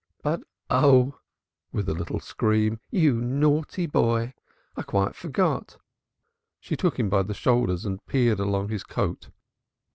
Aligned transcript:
But, 0.23 0.41
oh!" 0.67 1.19
with 1.71 1.87
a 1.87 1.93
little 1.93 2.19
scream 2.19 2.79
"you 2.89 3.21
naughty 3.21 3.85
boy! 3.85 4.33
I 4.75 4.81
quite 4.81 5.13
forgot." 5.15 5.77
She 6.59 6.75
took 6.75 6.97
him 6.97 7.07
by 7.07 7.21
the 7.21 7.35
shoulders, 7.35 7.85
and 7.85 8.03
peered 8.07 8.39
along 8.39 8.69
his 8.69 8.83
coat. 8.83 9.29